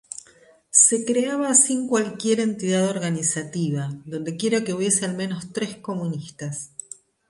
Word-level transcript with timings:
Se 0.71 1.05
creaba 1.05 1.53
sin 1.53 1.87
cualquier 1.87 2.39
entidad 2.39 2.89
organizativa, 2.89 3.93
dondequiera 4.05 4.63
que 4.63 4.73
hubiese 4.73 5.05
al 5.05 5.15
menos 5.15 5.53
tres 5.53 5.75
comunistas. 5.77 6.71